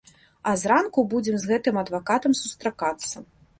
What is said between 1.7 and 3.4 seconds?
адвакатам сустракацца.